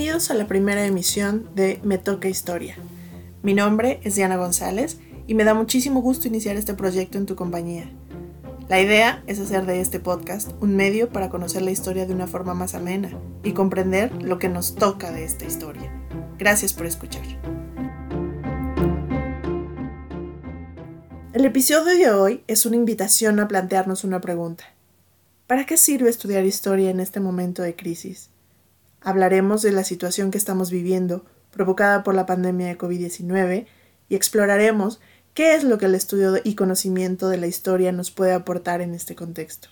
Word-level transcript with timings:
Bienvenidos 0.00 0.30
a 0.30 0.34
la 0.34 0.46
primera 0.46 0.86
emisión 0.86 1.50
de 1.54 1.78
Me 1.84 1.98
Toca 1.98 2.26
Historia. 2.26 2.74
Mi 3.42 3.52
nombre 3.52 4.00
es 4.02 4.14
Diana 4.14 4.38
González 4.38 4.96
y 5.26 5.34
me 5.34 5.44
da 5.44 5.52
muchísimo 5.52 6.00
gusto 6.00 6.26
iniciar 6.26 6.56
este 6.56 6.72
proyecto 6.72 7.18
en 7.18 7.26
tu 7.26 7.36
compañía. 7.36 7.92
La 8.70 8.80
idea 8.80 9.22
es 9.26 9.38
hacer 9.40 9.66
de 9.66 9.82
este 9.82 10.00
podcast 10.00 10.52
un 10.62 10.74
medio 10.74 11.10
para 11.10 11.28
conocer 11.28 11.60
la 11.60 11.70
historia 11.70 12.06
de 12.06 12.14
una 12.14 12.26
forma 12.26 12.54
más 12.54 12.74
amena 12.74 13.10
y 13.44 13.52
comprender 13.52 14.10
lo 14.22 14.38
que 14.38 14.48
nos 14.48 14.74
toca 14.74 15.12
de 15.12 15.22
esta 15.22 15.44
historia. 15.44 15.92
Gracias 16.38 16.72
por 16.72 16.86
escuchar. 16.86 17.26
El 21.34 21.44
episodio 21.44 21.94
de 21.94 22.10
hoy 22.10 22.42
es 22.46 22.64
una 22.64 22.76
invitación 22.76 23.38
a 23.38 23.48
plantearnos 23.48 24.04
una 24.04 24.22
pregunta. 24.22 24.64
¿Para 25.46 25.66
qué 25.66 25.76
sirve 25.76 26.08
estudiar 26.08 26.46
historia 26.46 26.88
en 26.88 27.00
este 27.00 27.20
momento 27.20 27.60
de 27.60 27.76
crisis? 27.76 28.30
Hablaremos 29.02 29.62
de 29.62 29.72
la 29.72 29.82
situación 29.82 30.30
que 30.30 30.36
estamos 30.36 30.70
viviendo, 30.70 31.24
provocada 31.50 32.02
por 32.02 32.14
la 32.14 32.26
pandemia 32.26 32.66
de 32.66 32.76
COVID-19, 32.76 33.66
y 34.08 34.14
exploraremos 34.14 35.00
qué 35.32 35.54
es 35.54 35.64
lo 35.64 35.78
que 35.78 35.86
el 35.86 35.94
estudio 35.94 36.34
y 36.44 36.54
conocimiento 36.54 37.28
de 37.30 37.38
la 37.38 37.46
historia 37.46 37.92
nos 37.92 38.10
puede 38.10 38.32
aportar 38.32 38.82
en 38.82 38.94
este 38.94 39.14
contexto. 39.14 39.68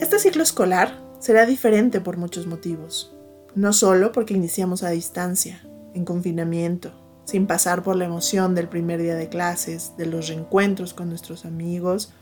Este 0.00 0.18
ciclo 0.20 0.42
escolar 0.42 1.02
será 1.18 1.46
diferente 1.46 2.00
por 2.00 2.18
muchos 2.18 2.46
motivos, 2.46 3.12
no 3.56 3.72
solo 3.72 4.12
porque 4.12 4.34
iniciamos 4.34 4.84
a 4.84 4.90
distancia, 4.90 5.60
en 5.92 6.04
confinamiento, 6.04 6.92
sin 7.24 7.48
pasar 7.48 7.82
por 7.82 7.96
la 7.96 8.04
emoción 8.04 8.54
del 8.54 8.68
primer 8.68 9.02
día 9.02 9.16
de 9.16 9.28
clases, 9.28 9.96
de 9.96 10.06
los 10.06 10.28
reencuentros 10.28 10.94
con 10.94 11.08
nuestros 11.08 11.44
amigos 11.44 12.12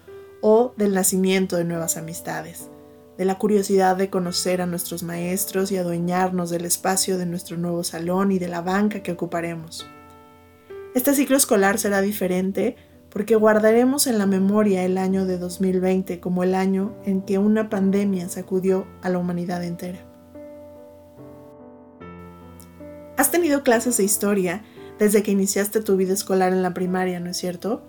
o 0.41 0.73
del 0.77 0.95
nacimiento 0.95 1.57
de 1.57 1.65
nuevas 1.65 1.97
amistades, 1.97 2.71
de 3.17 3.25
la 3.25 3.39
curiosidad 3.39 3.97
de 3.97 4.11
conocer 4.11 4.61
a 4.61 4.67
nuestros 4.67 5.03
maestros 5.03 5.73
y 5.73 5.77
adueñarnos 5.77 6.51
del 6.51 6.65
espacio 6.65 7.19
de 7.19 7.27
nuestro 7.27 7.57
nuevo 7.57 7.83
salón 7.85 8.33
y 8.33 8.39
de 8.39 8.49
la 8.49 8.61
banca 8.61 9.03
que 9.03 9.13
ocuparemos. 9.13 9.87
Este 10.95 11.15
ciclo 11.15 11.37
escolar 11.37 11.79
será 11.79 12.01
diferente 12.01 12.77
porque 13.11 13.37
guardaremos 13.37 14.07
en 14.07 14.19
la 14.19 14.27
memoria 14.27 14.85
el 14.85 14.99
año 14.99 15.27
de 15.27 15.39
2020 15.39 16.21
como 16.21 16.43
el 16.43 16.55
año 16.55 16.95
en 17.05 17.23
que 17.23 17.39
una 17.39 17.69
pandemia 17.69 18.29
sacudió 18.29 18.87
a 19.03 19.09
la 19.09 19.19
humanidad 19.19 19.65
entera. 19.65 20.05
Has 23.17 23.31
tenido 23.31 23.63
clases 23.63 23.97
de 23.97 24.05
historia 24.05 24.63
desde 24.99 25.23
que 25.23 25.31
iniciaste 25.31 25.81
tu 25.81 25.97
vida 25.97 26.13
escolar 26.13 26.53
en 26.53 26.63
la 26.63 26.75
primaria, 26.75 27.21
¿no 27.21 27.31
es 27.31 27.37
cierto? 27.37 27.83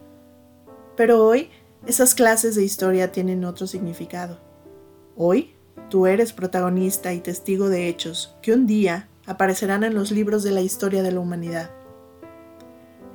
Pero 0.96 1.26
hoy 1.26 1.50
esas 1.86 2.14
clases 2.14 2.56
de 2.56 2.64
historia 2.64 3.12
tienen 3.12 3.46
otro 3.46 3.66
significado. 3.66 4.38
Hoy, 5.16 5.56
tú 5.90 6.08
eres 6.08 6.34
protagonista 6.34 7.14
y 7.14 7.22
testigo 7.22 7.70
de 7.70 7.88
hechos 7.88 8.36
que 8.42 8.54
un 8.54 8.68
día 8.68 9.08
aparecerán 9.26 9.84
en 9.84 9.96
los 9.96 10.12
libros 10.12 10.44
de 10.44 10.52
la 10.52 10.62
historia 10.62 11.04
de 11.04 11.12
la 11.12 11.22
humanidad. 11.22 11.72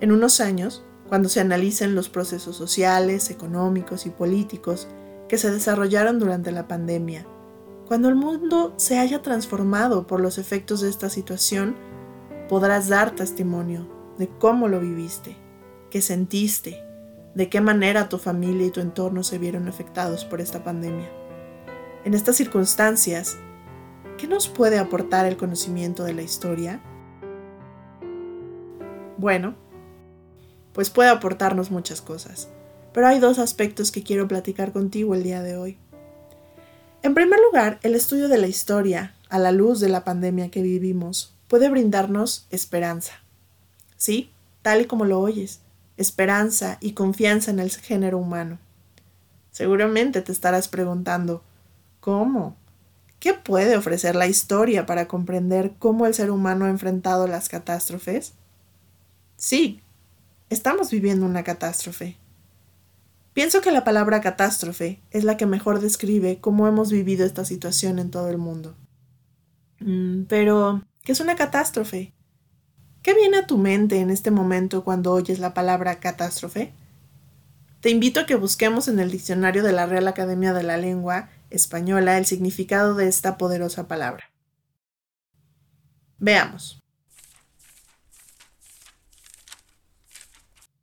En 0.00 0.12
unos 0.12 0.40
años, 0.40 0.82
cuando 1.08 1.28
se 1.28 1.40
analicen 1.40 1.94
los 1.94 2.08
procesos 2.08 2.56
sociales, 2.56 3.30
económicos 3.30 4.06
y 4.06 4.10
políticos 4.10 4.88
que 5.28 5.38
se 5.38 5.50
desarrollaron 5.50 6.18
durante 6.18 6.50
la 6.50 6.66
pandemia, 6.66 7.26
cuando 7.86 8.08
el 8.08 8.14
mundo 8.14 8.72
se 8.76 8.98
haya 8.98 9.20
transformado 9.20 10.06
por 10.06 10.20
los 10.20 10.38
efectos 10.38 10.80
de 10.80 10.88
esta 10.88 11.10
situación, 11.10 11.76
podrás 12.48 12.88
dar 12.88 13.14
testimonio 13.14 13.88
de 14.16 14.28
cómo 14.28 14.68
lo 14.68 14.80
viviste, 14.80 15.36
qué 15.90 16.00
sentiste 16.00 16.83
de 17.34 17.48
qué 17.48 17.60
manera 17.60 18.08
tu 18.08 18.18
familia 18.18 18.66
y 18.66 18.70
tu 18.70 18.80
entorno 18.80 19.22
se 19.24 19.38
vieron 19.38 19.68
afectados 19.68 20.24
por 20.24 20.40
esta 20.40 20.62
pandemia. 20.62 21.10
En 22.04 22.14
estas 22.14 22.36
circunstancias, 22.36 23.36
¿qué 24.18 24.26
nos 24.26 24.48
puede 24.48 24.78
aportar 24.78 25.26
el 25.26 25.36
conocimiento 25.36 26.04
de 26.04 26.14
la 26.14 26.22
historia? 26.22 26.80
Bueno, 29.16 29.54
pues 30.72 30.90
puede 30.90 31.08
aportarnos 31.08 31.70
muchas 31.70 32.00
cosas, 32.00 32.48
pero 32.92 33.06
hay 33.06 33.18
dos 33.18 33.38
aspectos 33.38 33.90
que 33.90 34.02
quiero 34.02 34.28
platicar 34.28 34.72
contigo 34.72 35.14
el 35.14 35.22
día 35.22 35.42
de 35.42 35.56
hoy. 35.56 35.78
En 37.02 37.14
primer 37.14 37.40
lugar, 37.40 37.80
el 37.82 37.94
estudio 37.94 38.28
de 38.28 38.38
la 38.38 38.46
historia, 38.46 39.14
a 39.28 39.38
la 39.38 39.52
luz 39.52 39.80
de 39.80 39.88
la 39.88 40.04
pandemia 40.04 40.50
que 40.50 40.62
vivimos, 40.62 41.34
puede 41.48 41.68
brindarnos 41.68 42.46
esperanza. 42.50 43.14
Sí, 43.96 44.30
tal 44.62 44.82
y 44.82 44.84
como 44.86 45.04
lo 45.04 45.20
oyes, 45.20 45.60
esperanza 45.96 46.78
y 46.80 46.92
confianza 46.92 47.50
en 47.50 47.60
el 47.60 47.70
género 47.70 48.18
humano. 48.18 48.58
Seguramente 49.50 50.22
te 50.22 50.32
estarás 50.32 50.68
preguntando, 50.68 51.42
¿cómo? 52.00 52.56
¿Qué 53.20 53.34
puede 53.34 53.76
ofrecer 53.76 54.16
la 54.16 54.26
historia 54.26 54.86
para 54.86 55.08
comprender 55.08 55.72
cómo 55.78 56.06
el 56.06 56.14
ser 56.14 56.30
humano 56.30 56.64
ha 56.64 56.70
enfrentado 56.70 57.26
las 57.26 57.48
catástrofes? 57.48 58.34
Sí, 59.36 59.82
estamos 60.50 60.90
viviendo 60.90 61.26
una 61.26 61.44
catástrofe. 61.44 62.16
Pienso 63.34 63.60
que 63.60 63.72
la 63.72 63.84
palabra 63.84 64.20
catástrofe 64.20 65.00
es 65.10 65.24
la 65.24 65.36
que 65.36 65.46
mejor 65.46 65.80
describe 65.80 66.38
cómo 66.40 66.68
hemos 66.68 66.92
vivido 66.92 67.26
esta 67.26 67.44
situación 67.44 67.98
en 67.98 68.10
todo 68.10 68.30
el 68.30 68.38
mundo. 68.38 68.76
Mm, 69.80 70.24
pero, 70.24 70.82
¿qué 71.02 71.12
es 71.12 71.20
una 71.20 71.34
catástrofe? 71.34 72.13
¿Qué 73.04 73.12
viene 73.12 73.36
a 73.36 73.46
tu 73.46 73.58
mente 73.58 74.00
en 74.00 74.08
este 74.08 74.30
momento 74.30 74.82
cuando 74.82 75.12
oyes 75.12 75.38
la 75.38 75.52
palabra 75.52 76.00
catástrofe? 76.00 76.72
Te 77.82 77.90
invito 77.90 78.20
a 78.20 78.24
que 78.24 78.34
busquemos 78.34 78.88
en 78.88 78.98
el 78.98 79.10
diccionario 79.10 79.62
de 79.62 79.72
la 79.72 79.84
Real 79.84 80.08
Academia 80.08 80.54
de 80.54 80.62
la 80.62 80.78
Lengua 80.78 81.28
Española 81.50 82.16
el 82.16 82.24
significado 82.24 82.94
de 82.94 83.06
esta 83.06 83.36
poderosa 83.36 83.88
palabra. 83.88 84.32
Veamos. 86.16 86.82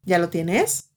¿Ya 0.04 0.20
lo 0.20 0.30
tienes? 0.30 0.92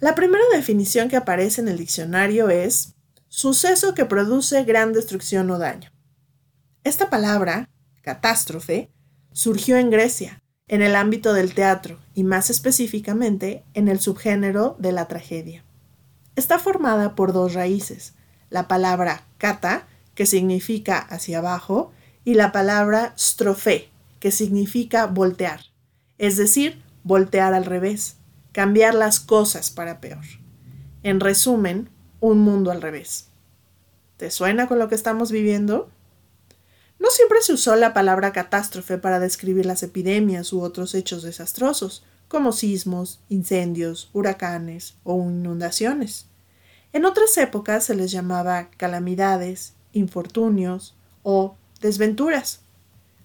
La 0.00 0.14
primera 0.14 0.44
definición 0.54 1.10
que 1.10 1.16
aparece 1.16 1.60
en 1.60 1.68
el 1.68 1.76
diccionario 1.76 2.48
es 2.48 2.94
suceso 3.28 3.92
que 3.92 4.06
produce 4.06 4.64
gran 4.64 4.94
destrucción 4.94 5.50
o 5.50 5.58
daño. 5.58 5.92
Esta 6.82 7.10
palabra, 7.10 7.68
catástrofe, 8.00 8.90
surgió 9.32 9.76
en 9.76 9.90
Grecia 9.90 10.42
en 10.68 10.82
el 10.82 10.96
ámbito 10.96 11.32
del 11.32 11.54
teatro 11.54 11.98
y 12.14 12.24
más 12.24 12.50
específicamente 12.50 13.64
en 13.74 13.88
el 13.88 14.00
subgénero 14.00 14.76
de 14.78 14.92
la 14.92 15.06
tragedia. 15.06 15.64
Está 16.34 16.58
formada 16.58 17.14
por 17.14 17.32
dos 17.32 17.54
raíces, 17.54 18.14
la 18.50 18.68
palabra 18.68 19.24
kata, 19.38 19.86
que 20.14 20.26
significa 20.26 20.98
hacia 20.98 21.38
abajo, 21.38 21.92
y 22.24 22.34
la 22.34 22.50
palabra 22.50 23.14
strofe, 23.16 23.90
que 24.18 24.32
significa 24.32 25.06
voltear, 25.06 25.60
es 26.18 26.36
decir, 26.36 26.82
voltear 27.04 27.54
al 27.54 27.64
revés, 27.64 28.16
cambiar 28.52 28.94
las 28.94 29.20
cosas 29.20 29.70
para 29.70 30.00
peor. 30.00 30.24
En 31.04 31.20
resumen, 31.20 31.88
un 32.18 32.38
mundo 32.38 32.72
al 32.72 32.82
revés. 32.82 33.28
¿Te 34.16 34.30
suena 34.30 34.66
con 34.66 34.78
lo 34.78 34.88
que 34.88 34.94
estamos 34.96 35.30
viviendo? 35.30 35.90
No 36.98 37.10
siempre 37.10 37.42
se 37.42 37.52
usó 37.52 37.76
la 37.76 37.92
palabra 37.92 38.32
catástrofe 38.32 38.98
para 38.98 39.20
describir 39.20 39.66
las 39.66 39.82
epidemias 39.82 40.52
u 40.52 40.62
otros 40.62 40.94
hechos 40.94 41.22
desastrosos, 41.22 42.04
como 42.28 42.52
sismos, 42.52 43.20
incendios, 43.28 44.10
huracanes 44.12 44.94
o 45.04 45.16
inundaciones. 45.16 46.26
En 46.92 47.04
otras 47.04 47.36
épocas 47.36 47.84
se 47.84 47.94
les 47.94 48.10
llamaba 48.10 48.70
calamidades, 48.76 49.74
infortunios 49.92 50.94
o 51.22 51.56
desventuras. 51.80 52.60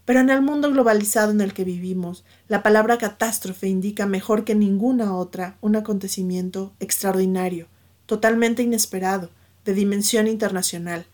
Pero 0.05 0.19
en 0.19 0.29
el 0.29 0.41
mundo 0.41 0.69
globalizado 0.71 1.31
en 1.31 1.41
el 1.41 1.53
que 1.53 1.63
vivimos, 1.63 2.25
la 2.47 2.63
palabra 2.63 2.97
catástrofe 2.97 3.67
indica 3.67 4.05
mejor 4.05 4.43
que 4.43 4.55
ninguna 4.55 5.15
otra 5.15 5.55
un 5.61 5.75
acontecimiento 5.75 6.73
extraordinario, 6.79 7.67
totalmente 8.07 8.63
inesperado, 8.63 9.29
de 9.63 9.73
dimensión 9.73 10.27
internacional, 10.27 11.05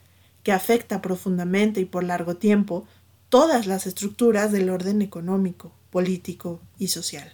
que 0.48 0.54
afecta 0.54 1.02
profundamente 1.02 1.82
y 1.82 1.86
por 1.86 2.06
largo 2.06 2.38
tiempo 2.38 2.86
todas 3.28 3.68
las 3.68 3.86
estructuras 3.86 4.50
del 4.50 4.70
orden 4.70 5.02
económico, 5.02 5.74
político 5.90 6.62
y 6.80 6.88
social. 6.88 7.34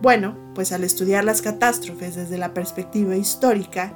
Bueno, 0.00 0.38
pues 0.54 0.70
al 0.70 0.84
estudiar 0.84 1.24
las 1.24 1.42
catástrofes 1.42 2.14
desde 2.14 2.38
la 2.38 2.54
perspectiva 2.54 3.16
histórica, 3.16 3.92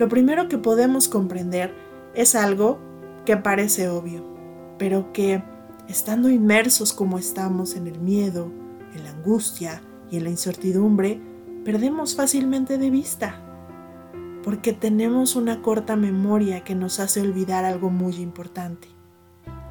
lo 0.00 0.08
primero 0.08 0.48
que 0.48 0.58
podemos 0.58 1.06
comprender 1.06 1.72
es 2.16 2.34
algo 2.34 2.80
que 3.24 3.36
parece 3.36 3.88
obvio, 3.88 4.24
pero 4.80 5.12
que, 5.12 5.44
estando 5.88 6.28
inmersos 6.28 6.92
como 6.92 7.20
estamos 7.20 7.76
en 7.76 7.86
el 7.86 8.00
miedo, 8.00 8.50
en 8.96 9.04
la 9.04 9.10
angustia 9.10 9.80
y 10.10 10.16
en 10.16 10.24
la 10.24 10.30
incertidumbre, 10.30 11.20
perdemos 11.64 12.16
fácilmente 12.16 12.78
de 12.78 12.90
vista 12.90 13.45
porque 14.46 14.72
tenemos 14.72 15.34
una 15.34 15.60
corta 15.60 15.96
memoria 15.96 16.62
que 16.62 16.76
nos 16.76 17.00
hace 17.00 17.20
olvidar 17.20 17.64
algo 17.64 17.90
muy 17.90 18.14
importante, 18.14 18.86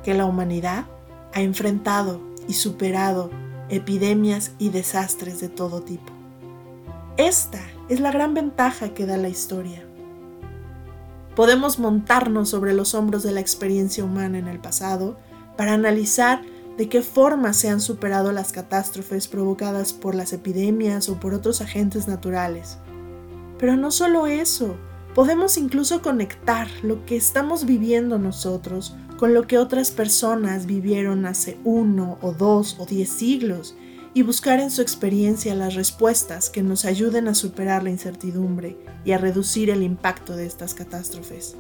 que 0.04 0.14
la 0.14 0.26
humanidad 0.26 0.88
ha 1.34 1.42
enfrentado 1.42 2.20
y 2.50 2.56
superado 2.56 3.30
epidemias 3.70 4.52
y 4.60 4.72
desastres 4.72 5.40
de 5.40 5.48
todo 5.48 5.82
tipo. 5.82 6.12
Esta 7.16 7.62
es 7.88 8.02
la 8.02 8.12
gran 8.12 8.34
ventaja 8.34 8.90
que 8.90 9.06
da 9.06 9.16
la 9.16 9.30
historia. 9.30 9.82
Podemos 11.38 11.80
montarnos 11.80 12.50
sobre 12.50 12.74
los 12.74 12.96
hombros 12.96 13.24
de 13.24 13.32
la 13.32 13.40
experiencia 13.40 14.04
humana 14.04 14.40
en 14.40 14.50
el 14.50 14.60
pasado 14.60 15.16
para 15.56 15.72
analizar 15.72 16.42
de 16.78 16.90
qué 16.90 17.02
forma 17.02 17.54
se 17.54 17.70
han 17.70 17.80
superado 17.80 18.34
las 18.34 18.52
catástrofes 18.52 19.30
provocadas 19.30 19.94
por 19.94 20.16
las 20.16 20.34
epidemias 20.34 21.08
o 21.08 21.18
por 21.18 21.34
otros 21.34 21.62
agentes 21.62 22.10
naturales. 22.10 22.78
Pero 23.66 23.78
no 23.78 23.90
solo 23.90 24.28
eso, 24.28 24.76
podemos 25.16 25.58
incluso 25.58 26.04
conectar 26.04 26.68
lo 26.84 27.04
que 27.08 27.16
estamos 27.16 27.66
viviendo 27.66 28.20
nosotros 28.20 28.96
con 29.18 29.34
lo 29.34 29.48
que 29.48 29.58
otras 29.58 29.90
personas 29.90 30.68
vivieron 30.68 31.26
hace 31.26 31.58
uno 31.64 32.20
o 32.22 32.32
dos 32.32 32.76
o 32.78 32.86
diez 32.86 33.10
siglos 33.10 33.76
y 34.14 34.22
buscar 34.22 34.60
en 34.60 34.70
su 34.70 34.84
experiencia 34.84 35.56
las 35.56 35.74
respuestas 35.74 36.52
que 36.52 36.62
nos 36.62 36.86
ayuden 36.86 37.28
a 37.28 37.34
superar 37.34 37.82
la 37.82 37.90
incertidumbre 37.90 38.78
y 39.04 39.14
a 39.14 39.18
reducir 39.18 39.72
el 39.72 39.82
impacto 39.82 40.36
de 40.36 40.46
estas 40.46 40.76
catástrofes. 40.76 41.56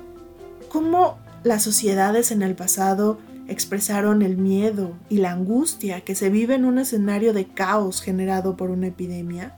¿Cómo 0.69 1.17
las 1.43 1.63
sociedades 1.63 2.29
en 2.29 2.43
el 2.43 2.53
pasado 2.53 3.17
expresaron 3.47 4.21
el 4.21 4.37
miedo 4.37 4.91
y 5.09 5.17
la 5.17 5.31
angustia 5.31 6.01
que 6.01 6.13
se 6.13 6.29
vive 6.29 6.53
en 6.53 6.65
un 6.65 6.77
escenario 6.77 7.33
de 7.33 7.47
caos 7.47 8.03
generado 8.03 8.55
por 8.55 8.69
una 8.69 8.85
epidemia? 8.85 9.57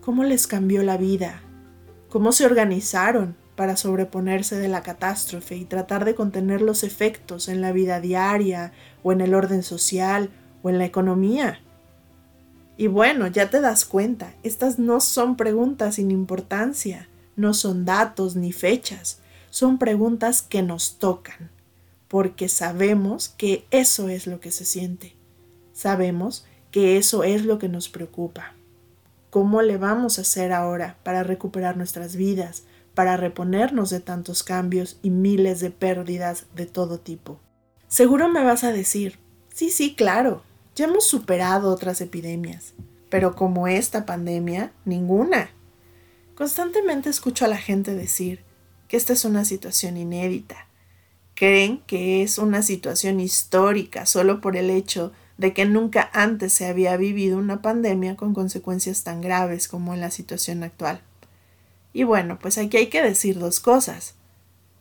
¿Cómo 0.00 0.24
les 0.24 0.48
cambió 0.48 0.82
la 0.82 0.98
vida? 0.98 1.43
¿Cómo 2.14 2.30
se 2.30 2.46
organizaron 2.46 3.34
para 3.56 3.76
sobreponerse 3.76 4.56
de 4.56 4.68
la 4.68 4.84
catástrofe 4.84 5.56
y 5.56 5.64
tratar 5.64 6.04
de 6.04 6.14
contener 6.14 6.62
los 6.62 6.84
efectos 6.84 7.48
en 7.48 7.60
la 7.60 7.72
vida 7.72 8.00
diaria 8.00 8.70
o 9.02 9.10
en 9.10 9.20
el 9.20 9.34
orden 9.34 9.64
social 9.64 10.30
o 10.62 10.70
en 10.70 10.78
la 10.78 10.84
economía. 10.84 11.58
Y 12.76 12.86
bueno, 12.86 13.26
ya 13.26 13.50
te 13.50 13.60
das 13.60 13.84
cuenta, 13.84 14.32
estas 14.44 14.78
no 14.78 15.00
son 15.00 15.36
preguntas 15.36 15.96
sin 15.96 16.12
importancia, 16.12 17.08
no 17.34 17.52
son 17.52 17.84
datos 17.84 18.36
ni 18.36 18.52
fechas, 18.52 19.18
son 19.50 19.80
preguntas 19.80 20.40
que 20.40 20.62
nos 20.62 20.98
tocan, 20.98 21.50
porque 22.06 22.48
sabemos 22.48 23.28
que 23.28 23.66
eso 23.72 24.08
es 24.08 24.28
lo 24.28 24.38
que 24.38 24.52
se 24.52 24.64
siente, 24.64 25.16
sabemos 25.72 26.46
que 26.70 26.96
eso 26.96 27.24
es 27.24 27.44
lo 27.44 27.58
que 27.58 27.68
nos 27.68 27.88
preocupa. 27.88 28.54
¿Cómo 29.34 29.62
le 29.62 29.78
vamos 29.78 30.18
a 30.18 30.20
hacer 30.20 30.52
ahora 30.52 30.96
para 31.02 31.24
recuperar 31.24 31.76
nuestras 31.76 32.14
vidas, 32.14 32.62
para 32.94 33.16
reponernos 33.16 33.90
de 33.90 33.98
tantos 33.98 34.44
cambios 34.44 35.00
y 35.02 35.10
miles 35.10 35.58
de 35.58 35.72
pérdidas 35.72 36.46
de 36.54 36.66
todo 36.66 37.00
tipo. 37.00 37.40
Seguro 37.88 38.28
me 38.28 38.44
vas 38.44 38.62
a 38.62 38.70
decir, 38.70 39.18
sí, 39.52 39.70
sí, 39.70 39.96
claro, 39.96 40.44
ya 40.76 40.84
hemos 40.84 41.08
superado 41.08 41.72
otras 41.72 42.00
epidemias, 42.00 42.74
pero 43.10 43.34
como 43.34 43.66
esta 43.66 44.06
pandemia, 44.06 44.70
ninguna. 44.84 45.50
Constantemente 46.36 47.10
escucho 47.10 47.44
a 47.44 47.48
la 47.48 47.58
gente 47.58 47.92
decir 47.92 48.44
que 48.86 48.96
esta 48.96 49.14
es 49.14 49.24
una 49.24 49.44
situación 49.44 49.96
inédita. 49.96 50.68
Creen 51.34 51.82
que 51.88 52.22
es 52.22 52.38
una 52.38 52.62
situación 52.62 53.18
histórica 53.18 54.06
solo 54.06 54.40
por 54.40 54.56
el 54.56 54.70
hecho 54.70 55.10
de 55.36 55.52
que 55.52 55.64
nunca 55.64 56.10
antes 56.12 56.52
se 56.52 56.66
había 56.66 56.96
vivido 56.96 57.38
una 57.38 57.60
pandemia 57.60 58.16
con 58.16 58.34
consecuencias 58.34 59.02
tan 59.02 59.20
graves 59.20 59.68
como 59.68 59.94
en 59.94 60.00
la 60.00 60.10
situación 60.10 60.62
actual. 60.62 61.00
Y 61.92 62.04
bueno, 62.04 62.38
pues 62.38 62.58
aquí 62.58 62.76
hay 62.76 62.88
que 62.88 63.02
decir 63.02 63.38
dos 63.38 63.60
cosas. 63.60 64.14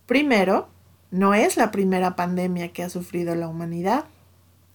Primero, 0.05 0.67
no 1.11 1.33
es 1.33 1.57
la 1.57 1.71
primera 1.71 2.15
pandemia 2.15 2.73
que 2.73 2.83
ha 2.83 2.89
sufrido 2.89 3.35
la 3.35 3.47
humanidad. 3.47 4.05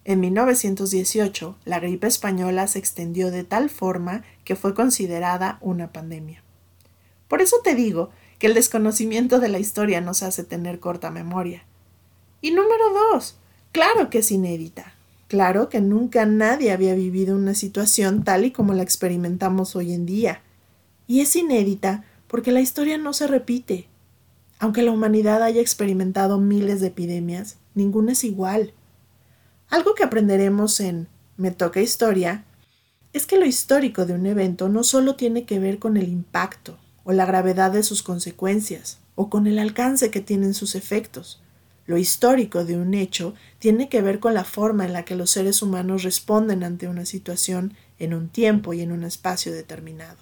En 0.04 0.20
1918, 0.20 1.56
la 1.64 1.80
gripe 1.80 2.06
española 2.06 2.66
se 2.66 2.78
extendió 2.78 3.30
de 3.30 3.44
tal 3.44 3.70
forma 3.70 4.22
que 4.44 4.56
fue 4.56 4.74
considerada 4.74 5.58
una 5.60 5.92
pandemia. 5.92 6.42
Por 7.26 7.42
eso 7.42 7.56
te 7.62 7.74
digo 7.74 8.10
que 8.38 8.46
el 8.46 8.54
desconocimiento 8.54 9.40
de 9.40 9.48
la 9.48 9.58
historia 9.58 10.00
nos 10.00 10.22
hace 10.22 10.44
tener 10.44 10.80
corta 10.80 11.10
memoria. 11.10 11.64
Y 12.40 12.52
número 12.52 12.84
dos, 13.12 13.36
claro 13.72 14.10
que 14.10 14.18
es 14.18 14.30
inédita. 14.30 14.94
Claro 15.28 15.68
que 15.68 15.82
nunca 15.82 16.24
nadie 16.24 16.72
había 16.72 16.94
vivido 16.94 17.36
una 17.36 17.54
situación 17.54 18.24
tal 18.24 18.46
y 18.46 18.50
como 18.50 18.72
la 18.72 18.82
experimentamos 18.82 19.76
hoy 19.76 19.92
en 19.92 20.06
día. 20.06 20.40
Y 21.06 21.20
es 21.20 21.36
inédita 21.36 22.04
porque 22.26 22.50
la 22.50 22.62
historia 22.62 22.96
no 22.96 23.12
se 23.12 23.26
repite. 23.26 23.88
Aunque 24.58 24.82
la 24.82 24.90
humanidad 24.90 25.42
haya 25.42 25.60
experimentado 25.60 26.38
miles 26.38 26.80
de 26.80 26.88
epidemias, 26.88 27.56
ninguna 27.74 28.12
es 28.12 28.24
igual. 28.24 28.72
Algo 29.68 29.94
que 29.94 30.02
aprenderemos 30.02 30.80
en 30.80 31.08
Me 31.36 31.50
toca 31.50 31.80
historia 31.80 32.44
es 33.12 33.26
que 33.26 33.38
lo 33.38 33.44
histórico 33.44 34.06
de 34.06 34.14
un 34.14 34.26
evento 34.26 34.70
no 34.70 34.82
solo 34.82 35.14
tiene 35.14 35.44
que 35.44 35.58
ver 35.58 35.78
con 35.78 35.98
el 35.98 36.08
impacto 36.08 36.78
o 37.04 37.12
la 37.12 37.26
gravedad 37.26 37.70
de 37.70 37.82
sus 37.82 38.02
consecuencias 38.02 38.98
o 39.14 39.28
con 39.28 39.46
el 39.46 39.58
alcance 39.58 40.10
que 40.10 40.20
tienen 40.20 40.54
sus 40.54 40.74
efectos. 40.74 41.42
Lo 41.88 41.96
histórico 41.96 42.66
de 42.66 42.76
un 42.76 42.92
hecho 42.92 43.34
tiene 43.58 43.88
que 43.88 44.02
ver 44.02 44.20
con 44.20 44.34
la 44.34 44.44
forma 44.44 44.84
en 44.84 44.92
la 44.92 45.06
que 45.06 45.16
los 45.16 45.30
seres 45.30 45.62
humanos 45.62 46.02
responden 46.02 46.62
ante 46.62 46.86
una 46.86 47.06
situación 47.06 47.72
en 47.98 48.12
un 48.12 48.28
tiempo 48.28 48.74
y 48.74 48.82
en 48.82 48.92
un 48.92 49.04
espacio 49.04 49.54
determinado. 49.54 50.18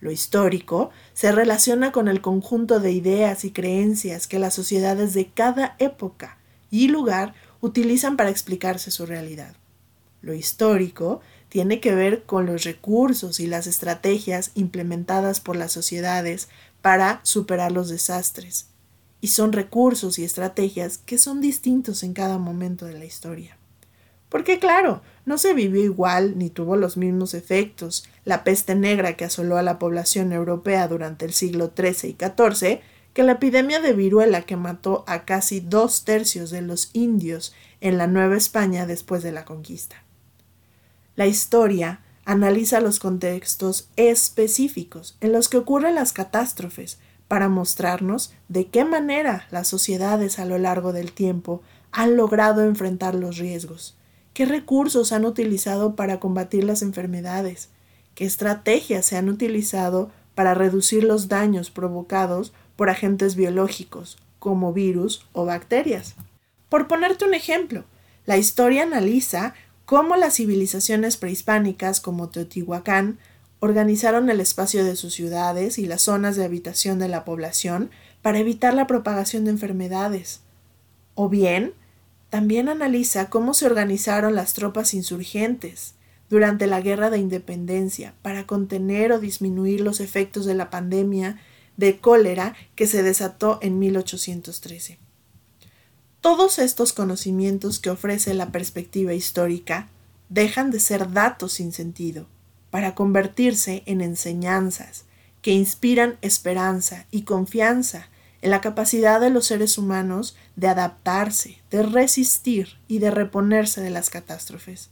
Lo 0.00 0.10
histórico 0.10 0.88
se 1.12 1.30
relaciona 1.30 1.92
con 1.92 2.08
el 2.08 2.22
conjunto 2.22 2.80
de 2.80 2.92
ideas 2.92 3.44
y 3.44 3.50
creencias 3.50 4.26
que 4.26 4.38
las 4.38 4.54
sociedades 4.54 5.12
de 5.12 5.26
cada 5.26 5.76
época 5.78 6.38
y 6.70 6.88
lugar 6.88 7.34
utilizan 7.60 8.16
para 8.16 8.30
explicarse 8.30 8.90
su 8.90 9.04
realidad. 9.04 9.54
Lo 10.22 10.32
histórico 10.32 11.20
tiene 11.50 11.80
que 11.80 11.94
ver 11.94 12.22
con 12.22 12.46
los 12.46 12.64
recursos 12.64 13.40
y 13.40 13.46
las 13.46 13.66
estrategias 13.66 14.52
implementadas 14.54 15.40
por 15.40 15.56
las 15.56 15.72
sociedades 15.72 16.48
para 16.80 17.20
superar 17.24 17.72
los 17.72 17.90
desastres. 17.90 18.68
Y 19.24 19.28
son 19.28 19.54
recursos 19.54 20.18
y 20.18 20.24
estrategias 20.24 20.98
que 20.98 21.16
son 21.16 21.40
distintos 21.40 22.02
en 22.02 22.12
cada 22.12 22.36
momento 22.36 22.84
de 22.84 22.92
la 22.92 23.06
historia. 23.06 23.56
Porque 24.28 24.58
claro, 24.58 25.00
no 25.24 25.38
se 25.38 25.54
vivió 25.54 25.82
igual 25.82 26.36
ni 26.36 26.50
tuvo 26.50 26.76
los 26.76 26.98
mismos 26.98 27.32
efectos 27.32 28.06
la 28.26 28.44
peste 28.44 28.74
negra 28.74 29.16
que 29.16 29.24
asoló 29.24 29.56
a 29.56 29.62
la 29.62 29.78
población 29.78 30.30
europea 30.34 30.88
durante 30.88 31.24
el 31.24 31.32
siglo 31.32 31.72
XIII 31.74 32.10
y 32.10 32.16
XIV 32.22 32.80
que 33.14 33.22
la 33.22 33.32
epidemia 33.32 33.80
de 33.80 33.94
viruela 33.94 34.42
que 34.42 34.56
mató 34.56 35.04
a 35.06 35.24
casi 35.24 35.60
dos 35.60 36.04
tercios 36.04 36.50
de 36.50 36.60
los 36.60 36.90
indios 36.92 37.54
en 37.80 37.96
la 37.96 38.06
Nueva 38.06 38.36
España 38.36 38.84
después 38.84 39.22
de 39.22 39.32
la 39.32 39.46
conquista. 39.46 40.04
La 41.16 41.26
historia 41.26 42.00
analiza 42.26 42.82
los 42.82 42.98
contextos 42.98 43.88
específicos 43.96 45.16
en 45.22 45.32
los 45.32 45.48
que 45.48 45.56
ocurren 45.56 45.94
las 45.94 46.12
catástrofes 46.12 46.98
para 47.28 47.48
mostrarnos 47.48 48.32
de 48.48 48.66
qué 48.66 48.84
manera 48.84 49.46
las 49.50 49.68
sociedades 49.68 50.38
a 50.38 50.44
lo 50.44 50.58
largo 50.58 50.92
del 50.92 51.12
tiempo 51.12 51.62
han 51.92 52.16
logrado 52.16 52.62
enfrentar 52.62 53.14
los 53.14 53.38
riesgos, 53.38 53.96
¿Qué 54.34 54.46
recursos 54.46 55.12
han 55.12 55.24
utilizado 55.24 55.94
para 55.94 56.18
combatir 56.18 56.64
las 56.64 56.82
enfermedades? 56.82 57.68
¿Qué 58.16 58.24
estrategias 58.24 59.06
se 59.06 59.16
han 59.16 59.28
utilizado 59.28 60.10
para 60.34 60.54
reducir 60.54 61.04
los 61.04 61.28
daños 61.28 61.70
provocados 61.70 62.52
por 62.74 62.90
agentes 62.90 63.36
biológicos, 63.36 64.18
como 64.40 64.72
virus 64.72 65.24
o 65.32 65.44
bacterias? 65.44 66.16
Por 66.68 66.88
ponerte 66.88 67.24
un 67.24 67.32
ejemplo, 67.32 67.84
la 68.26 68.36
historia 68.36 68.82
analiza 68.82 69.54
cómo 69.84 70.16
las 70.16 70.34
civilizaciones 70.34 71.16
prehispánicas 71.16 72.00
como 72.00 72.28
Teotihuacán 72.28 73.20
organizaron 73.60 74.28
el 74.28 74.40
espacio 74.40 74.84
de 74.84 74.96
sus 74.96 75.14
ciudades 75.14 75.78
y 75.78 75.86
las 75.86 76.02
zonas 76.02 76.36
de 76.36 76.44
habitación 76.44 76.98
de 76.98 77.08
la 77.08 77.24
población 77.24 77.90
para 78.20 78.38
evitar 78.38 78.74
la 78.74 78.86
propagación 78.86 79.44
de 79.44 79.52
enfermedades. 79.52 80.40
O 81.14 81.28
bien, 81.28 81.72
también 82.30 82.68
analiza 82.68 83.30
cómo 83.30 83.54
se 83.54 83.66
organizaron 83.66 84.34
las 84.34 84.54
tropas 84.54 84.92
insurgentes 84.92 85.94
durante 86.28 86.66
la 86.66 86.80
Guerra 86.80 87.10
de 87.10 87.18
Independencia 87.18 88.14
para 88.22 88.46
contener 88.46 89.12
o 89.12 89.20
disminuir 89.20 89.80
los 89.80 90.00
efectos 90.00 90.44
de 90.44 90.54
la 90.54 90.68
pandemia 90.68 91.38
de 91.76 91.98
cólera 92.00 92.54
que 92.74 92.86
se 92.86 93.02
desató 93.02 93.58
en 93.62 93.78
1813. 93.78 94.98
Todos 96.20 96.58
estos 96.58 96.92
conocimientos 96.92 97.78
que 97.78 97.90
ofrece 97.90 98.34
la 98.34 98.50
perspectiva 98.50 99.14
histórica 99.14 99.88
dejan 100.28 100.70
de 100.70 100.80
ser 100.80 101.12
datos 101.12 101.52
sin 101.52 101.72
sentido 101.72 102.26
para 102.74 102.96
convertirse 102.96 103.84
en 103.86 104.00
enseñanzas 104.00 105.04
que 105.42 105.52
inspiran 105.52 106.18
esperanza 106.22 107.06
y 107.12 107.22
confianza 107.22 108.08
en 108.42 108.50
la 108.50 108.60
capacidad 108.60 109.20
de 109.20 109.30
los 109.30 109.46
seres 109.46 109.78
humanos 109.78 110.36
de 110.56 110.66
adaptarse, 110.66 111.58
de 111.70 111.84
resistir 111.84 112.70
y 112.88 112.98
de 112.98 113.12
reponerse 113.12 113.80
de 113.80 113.90
las 113.90 114.10
catástrofes. 114.10 114.90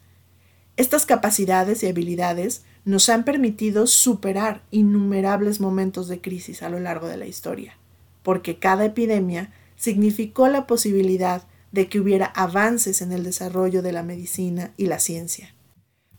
Estas 0.76 1.06
capacidades 1.06 1.82
y 1.82 1.88
habilidades 1.88 2.62
nos 2.84 3.08
han 3.08 3.24
permitido 3.24 3.88
superar 3.88 4.62
innumerables 4.70 5.58
momentos 5.58 6.06
de 6.06 6.20
crisis 6.20 6.62
a 6.62 6.68
lo 6.68 6.78
largo 6.78 7.08
de 7.08 7.16
la 7.16 7.26
historia, 7.26 7.76
porque 8.22 8.60
cada 8.60 8.84
epidemia 8.84 9.52
significó 9.74 10.46
la 10.46 10.68
posibilidad 10.68 11.48
de 11.72 11.88
que 11.88 11.98
hubiera 11.98 12.26
avances 12.26 13.02
en 13.02 13.10
el 13.10 13.24
desarrollo 13.24 13.82
de 13.82 13.90
la 13.90 14.04
medicina 14.04 14.70
y 14.76 14.86
la 14.86 15.00
ciencia. 15.00 15.52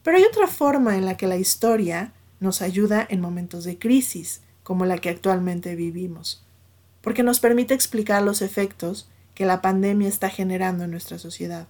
Pero 0.03 0.17
hay 0.17 0.23
otra 0.23 0.47
forma 0.47 0.97
en 0.97 1.05
la 1.05 1.17
que 1.17 1.27
la 1.27 1.37
historia 1.37 2.13
nos 2.39 2.61
ayuda 2.61 3.05
en 3.09 3.21
momentos 3.21 3.63
de 3.63 3.79
crisis, 3.79 4.41
como 4.63 4.85
la 4.85 4.97
que 4.97 5.09
actualmente 5.09 5.75
vivimos, 5.75 6.45
porque 7.01 7.23
nos 7.23 7.39
permite 7.39 7.73
explicar 7.73 8.21
los 8.21 8.41
efectos 8.41 9.09
que 9.33 9.45
la 9.45 9.61
pandemia 9.61 10.07
está 10.07 10.29
generando 10.29 10.83
en 10.83 10.91
nuestra 10.91 11.19
sociedad. 11.19 11.67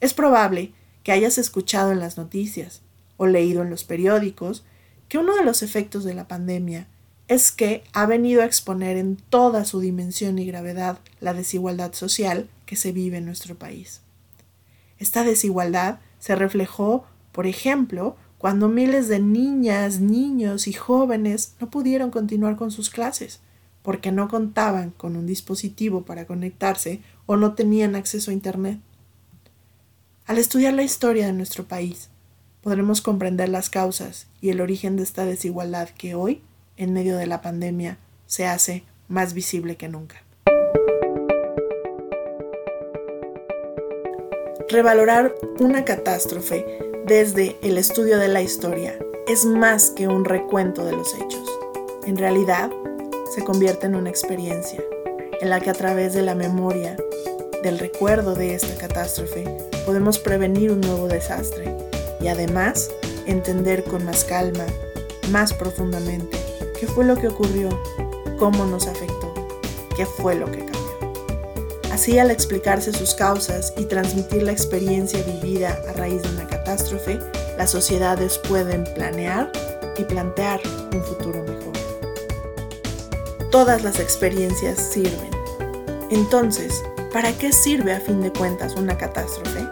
Es 0.00 0.14
probable 0.14 0.72
que 1.02 1.12
hayas 1.12 1.38
escuchado 1.38 1.92
en 1.92 2.00
las 2.00 2.16
noticias 2.16 2.82
o 3.16 3.26
leído 3.26 3.62
en 3.62 3.70
los 3.70 3.84
periódicos 3.84 4.64
que 5.08 5.18
uno 5.18 5.36
de 5.36 5.44
los 5.44 5.62
efectos 5.62 6.04
de 6.04 6.14
la 6.14 6.26
pandemia 6.26 6.88
es 7.28 7.52
que 7.52 7.84
ha 7.92 8.06
venido 8.06 8.42
a 8.42 8.46
exponer 8.46 8.96
en 8.96 9.16
toda 9.16 9.64
su 9.64 9.80
dimensión 9.80 10.38
y 10.38 10.46
gravedad 10.46 10.98
la 11.20 11.32
desigualdad 11.32 11.92
social 11.92 12.48
que 12.66 12.76
se 12.76 12.92
vive 12.92 13.18
en 13.18 13.26
nuestro 13.26 13.54
país. 13.54 14.00
Esta 14.98 15.24
desigualdad 15.24 16.00
se 16.24 16.34
reflejó, 16.34 17.04
por 17.32 17.46
ejemplo, 17.46 18.16
cuando 18.38 18.70
miles 18.70 19.08
de 19.08 19.18
niñas, 19.20 20.00
niños 20.00 20.66
y 20.66 20.72
jóvenes 20.72 21.54
no 21.60 21.68
pudieron 21.68 22.10
continuar 22.10 22.56
con 22.56 22.70
sus 22.70 22.88
clases 22.88 23.40
porque 23.82 24.10
no 24.10 24.28
contaban 24.28 24.88
con 24.92 25.16
un 25.16 25.26
dispositivo 25.26 26.06
para 26.06 26.26
conectarse 26.26 27.02
o 27.26 27.36
no 27.36 27.52
tenían 27.52 27.94
acceso 27.94 28.30
a 28.30 28.34
Internet. 28.34 28.80
Al 30.24 30.38
estudiar 30.38 30.72
la 30.72 30.82
historia 30.82 31.26
de 31.26 31.34
nuestro 31.34 31.64
país, 31.64 32.08
podremos 32.62 33.02
comprender 33.02 33.50
las 33.50 33.68
causas 33.68 34.26
y 34.40 34.48
el 34.48 34.62
origen 34.62 34.96
de 34.96 35.02
esta 35.02 35.26
desigualdad 35.26 35.90
que 35.90 36.14
hoy, 36.14 36.40
en 36.78 36.94
medio 36.94 37.18
de 37.18 37.26
la 37.26 37.42
pandemia, 37.42 37.98
se 38.24 38.46
hace 38.46 38.82
más 39.08 39.34
visible 39.34 39.76
que 39.76 39.90
nunca. 39.90 40.23
Revalorar 44.74 45.36
una 45.60 45.84
catástrofe 45.84 46.66
desde 47.06 47.56
el 47.62 47.78
estudio 47.78 48.18
de 48.18 48.26
la 48.26 48.42
historia 48.42 48.98
es 49.28 49.44
más 49.44 49.90
que 49.90 50.08
un 50.08 50.24
recuento 50.24 50.84
de 50.84 50.90
los 50.90 51.14
hechos. 51.14 51.48
En 52.06 52.16
realidad, 52.16 52.72
se 53.32 53.44
convierte 53.44 53.86
en 53.86 53.94
una 53.94 54.10
experiencia 54.10 54.82
en 55.40 55.48
la 55.48 55.60
que 55.60 55.70
a 55.70 55.74
través 55.74 56.12
de 56.12 56.22
la 56.22 56.34
memoria, 56.34 56.96
del 57.62 57.78
recuerdo 57.78 58.34
de 58.34 58.56
esta 58.56 58.74
catástrofe, 58.74 59.44
podemos 59.86 60.18
prevenir 60.18 60.72
un 60.72 60.80
nuevo 60.80 61.06
desastre 61.06 61.72
y 62.20 62.26
además 62.26 62.90
entender 63.26 63.84
con 63.84 64.04
más 64.04 64.24
calma, 64.24 64.66
más 65.30 65.52
profundamente, 65.52 66.36
qué 66.80 66.88
fue 66.88 67.04
lo 67.04 67.14
que 67.14 67.28
ocurrió, 67.28 67.68
cómo 68.40 68.66
nos 68.66 68.88
afectó, 68.88 69.32
qué 69.96 70.04
fue 70.04 70.34
lo 70.34 70.46
que 70.46 70.58
cambió. 70.58 70.73
Así 71.94 72.18
al 72.18 72.30
explicarse 72.30 72.92
sus 72.92 73.14
causas 73.14 73.72
y 73.78 73.84
transmitir 73.84 74.42
la 74.42 74.52
experiencia 74.52 75.22
vivida 75.22 75.80
a 75.88 75.92
raíz 75.92 76.20
de 76.22 76.28
una 76.28 76.46
catástrofe, 76.46 77.18
las 77.56 77.70
sociedades 77.70 78.36
pueden 78.38 78.84
planear 78.94 79.50
y 79.96 80.02
plantear 80.04 80.60
un 80.92 81.02
futuro 81.02 81.42
mejor 81.44 81.74
todas 83.54 83.84
las 83.84 84.00
experiencias 84.00 84.80
sirven. 84.80 85.30
Entonces, 86.10 86.82
¿para 87.12 87.30
qué 87.38 87.52
sirve 87.52 87.92
a 87.92 88.00
fin 88.00 88.20
de 88.20 88.32
cuentas 88.32 88.74
una 88.74 88.98
catástrofe? 88.98 89.68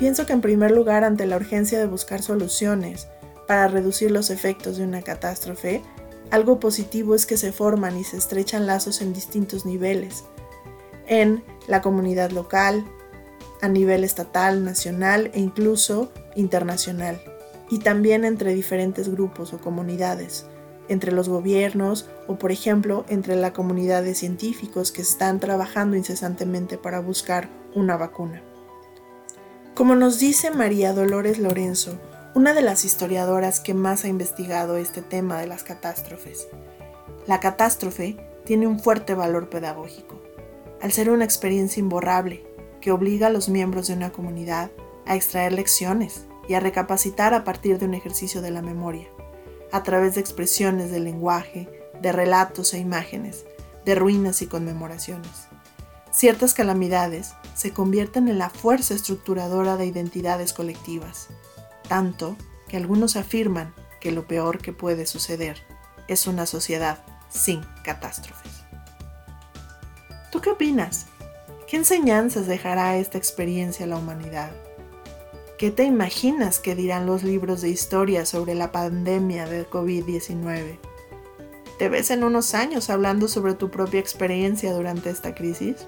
Pienso 0.00 0.26
que 0.26 0.32
en 0.32 0.40
primer 0.40 0.72
lugar, 0.72 1.04
ante 1.04 1.24
la 1.26 1.36
urgencia 1.36 1.78
de 1.78 1.86
buscar 1.86 2.20
soluciones 2.20 3.06
para 3.46 3.68
reducir 3.68 4.10
los 4.10 4.30
efectos 4.30 4.76
de 4.76 4.82
una 4.82 5.02
catástrofe, 5.02 5.84
algo 6.30 6.60
positivo 6.60 7.14
es 7.14 7.26
que 7.26 7.36
se 7.36 7.52
forman 7.52 7.96
y 7.96 8.04
se 8.04 8.16
estrechan 8.16 8.66
lazos 8.66 9.00
en 9.00 9.12
distintos 9.12 9.64
niveles, 9.64 10.24
en 11.06 11.42
la 11.66 11.80
comunidad 11.80 12.30
local, 12.30 12.84
a 13.60 13.68
nivel 13.68 14.04
estatal, 14.04 14.64
nacional 14.64 15.30
e 15.34 15.40
incluso 15.40 16.12
internacional, 16.36 17.20
y 17.70 17.78
también 17.78 18.24
entre 18.24 18.54
diferentes 18.54 19.08
grupos 19.08 19.52
o 19.52 19.58
comunidades 19.58 20.46
entre 20.88 21.12
los 21.12 21.28
gobiernos 21.28 22.06
o, 22.26 22.36
por 22.36 22.50
ejemplo, 22.50 23.04
entre 23.08 23.36
la 23.36 23.52
comunidad 23.52 24.02
de 24.02 24.14
científicos 24.14 24.90
que 24.90 25.02
están 25.02 25.38
trabajando 25.38 25.96
incesantemente 25.96 26.78
para 26.78 27.00
buscar 27.00 27.48
una 27.74 27.96
vacuna. 27.96 28.42
Como 29.74 29.94
nos 29.94 30.18
dice 30.18 30.50
María 30.50 30.92
Dolores 30.92 31.38
Lorenzo, 31.38 31.98
una 32.34 32.52
de 32.52 32.62
las 32.62 32.84
historiadoras 32.84 33.60
que 33.60 33.74
más 33.74 34.04
ha 34.04 34.08
investigado 34.08 34.76
este 34.76 35.02
tema 35.02 35.40
de 35.40 35.46
las 35.46 35.64
catástrofes, 35.64 36.48
la 37.26 37.40
catástrofe 37.40 38.16
tiene 38.44 38.66
un 38.66 38.80
fuerte 38.80 39.14
valor 39.14 39.48
pedagógico, 39.48 40.20
al 40.80 40.92
ser 40.92 41.10
una 41.10 41.24
experiencia 41.24 41.80
imborrable 41.80 42.46
que 42.80 42.92
obliga 42.92 43.28
a 43.28 43.30
los 43.30 43.48
miembros 43.48 43.88
de 43.88 43.94
una 43.94 44.12
comunidad 44.12 44.70
a 45.06 45.16
extraer 45.16 45.52
lecciones 45.52 46.26
y 46.48 46.54
a 46.54 46.60
recapacitar 46.60 47.34
a 47.34 47.44
partir 47.44 47.78
de 47.78 47.86
un 47.86 47.94
ejercicio 47.94 48.42
de 48.42 48.50
la 48.50 48.62
memoria 48.62 49.08
a 49.72 49.82
través 49.82 50.14
de 50.14 50.20
expresiones 50.20 50.90
del 50.90 51.04
lenguaje, 51.04 51.68
de 52.00 52.12
relatos 52.12 52.72
e 52.74 52.78
imágenes, 52.78 53.44
de 53.84 53.94
ruinas 53.94 54.40
y 54.42 54.46
conmemoraciones. 54.46 55.48
Ciertas 56.10 56.54
calamidades 56.54 57.34
se 57.54 57.72
convierten 57.72 58.28
en 58.28 58.38
la 58.38 58.50
fuerza 58.50 58.94
estructuradora 58.94 59.76
de 59.76 59.86
identidades 59.86 60.52
colectivas, 60.52 61.28
tanto 61.88 62.36
que 62.68 62.76
algunos 62.76 63.16
afirman 63.16 63.74
que 64.00 64.12
lo 64.12 64.26
peor 64.26 64.58
que 64.58 64.72
puede 64.72 65.06
suceder 65.06 65.58
es 66.06 66.26
una 66.26 66.46
sociedad 66.46 67.04
sin 67.28 67.62
catástrofes. 67.84 68.64
¿Tú 70.30 70.40
qué 70.40 70.50
opinas? 70.50 71.06
¿Qué 71.66 71.76
enseñanzas 71.76 72.46
dejará 72.46 72.96
esta 72.96 73.18
experiencia 73.18 73.84
a 73.84 73.88
la 73.88 73.96
humanidad? 73.96 74.52
¿Qué 75.58 75.70
te 75.70 75.84
imaginas 75.84 76.60
que 76.60 76.74
dirán 76.74 77.06
los 77.06 77.24
libros 77.24 77.62
de 77.62 77.68
historia 77.68 78.24
sobre 78.26 78.54
la 78.54 78.70
pandemia 78.70 79.46
del 79.46 79.68
COVID-19? 79.68 80.78
¿Te 81.78 81.88
ves 81.88 82.10
en 82.10 82.24
unos 82.24 82.54
años 82.54 82.90
hablando 82.90 83.28
sobre 83.28 83.54
tu 83.54 83.70
propia 83.70 84.00
experiencia 84.00 84.72
durante 84.72 85.10
esta 85.10 85.34
crisis? 85.34 85.86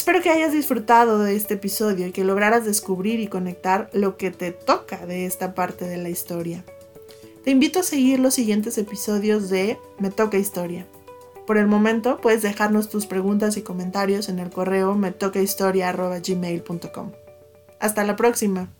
Espero 0.00 0.22
que 0.22 0.30
hayas 0.30 0.54
disfrutado 0.54 1.18
de 1.18 1.36
este 1.36 1.52
episodio 1.54 2.06
y 2.06 2.12
que 2.12 2.24
lograras 2.24 2.64
descubrir 2.64 3.20
y 3.20 3.26
conectar 3.26 3.90
lo 3.92 4.16
que 4.16 4.30
te 4.30 4.50
toca 4.50 5.04
de 5.04 5.26
esta 5.26 5.54
parte 5.54 5.86
de 5.86 5.98
la 5.98 6.08
historia. 6.08 6.64
Te 7.44 7.50
invito 7.50 7.80
a 7.80 7.82
seguir 7.82 8.18
los 8.18 8.32
siguientes 8.32 8.78
episodios 8.78 9.50
de 9.50 9.78
Me 9.98 10.10
Toca 10.10 10.38
Historia. 10.38 10.86
Por 11.46 11.58
el 11.58 11.66
momento, 11.66 12.18
puedes 12.18 12.40
dejarnos 12.40 12.88
tus 12.88 13.04
preguntas 13.04 13.58
y 13.58 13.62
comentarios 13.62 14.30
en 14.30 14.38
el 14.38 14.48
correo 14.48 14.94
metocahistoria.gmail.com. 14.94 17.12
Hasta 17.78 18.02
la 18.02 18.16
próxima. 18.16 18.70